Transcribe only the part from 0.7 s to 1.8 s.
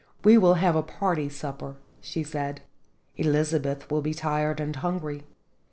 a party supper,"